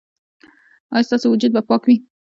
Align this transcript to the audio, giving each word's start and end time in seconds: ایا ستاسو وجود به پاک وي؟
ایا 0.93 1.05
ستاسو 1.07 1.25
وجود 1.33 1.51
به 1.55 1.61
پاک 1.69 1.81
وي؟ 1.87 1.95